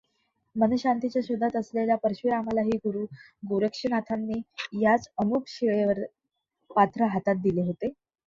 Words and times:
मनःशांतीच्या 0.55 1.21
शोधात 1.23 1.55
असलेल्या 1.55 1.95
परशुरामालाही 1.97 2.77
गुरू 2.85 3.05
गोरक्षनाथांनी 3.43 4.41
याच 4.81 5.07
अनुपम 5.17 5.43
शिळेवर 5.47 6.03
पात्र 6.71 7.07
हातात 7.07 7.35
दिले 7.43 7.61
होते. 7.61 7.93